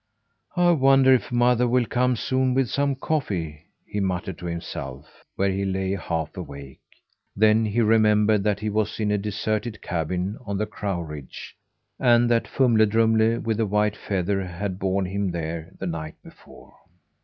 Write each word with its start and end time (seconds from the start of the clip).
"I 0.55 0.71
wonder 0.71 1.13
if 1.13 1.31
mother 1.31 1.67
will 1.67 1.85
come 1.85 2.15
soon 2.15 2.55
with 2.55 2.71
some 2.71 2.95
coffee," 2.95 3.65
he 3.85 3.99
muttered 3.99 4.39
to 4.39 4.47
himself 4.47 5.23
where 5.35 5.51
he 5.51 5.63
lay 5.63 5.91
half 5.91 6.35
awake. 6.35 6.79
Then 7.35 7.65
he 7.65 7.81
remembered 7.81 8.43
that 8.43 8.61
he 8.61 8.69
was 8.71 8.99
in 8.99 9.11
a 9.11 9.19
deserted 9.19 9.79
cabin 9.83 10.39
on 10.43 10.57
the 10.57 10.65
crow 10.65 11.01
ridge, 11.01 11.55
and 11.99 12.31
that 12.31 12.47
Fumle 12.47 12.87
Drumle 12.87 13.41
with 13.41 13.57
the 13.57 13.67
white 13.67 13.95
feather 13.95 14.43
had 14.43 14.79
borne 14.79 15.05
him 15.05 15.29
there 15.29 15.71
the 15.77 15.85
night 15.85 16.15
before. 16.23 16.73